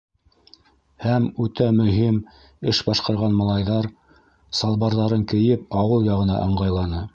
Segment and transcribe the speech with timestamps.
[1.03, 2.17] Һәм үтә мөһим
[2.71, 3.89] эш башҡарған малайҙар,
[4.63, 7.07] салбарҙарын кейеп, ауыл яғына ыңғайланы.